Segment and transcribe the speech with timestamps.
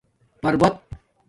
[0.43, 0.79] پربت